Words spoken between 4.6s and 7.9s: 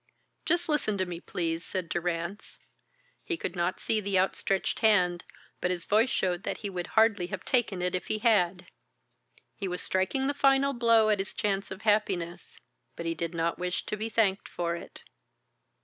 hand, but his voice showed that he would hardly have taken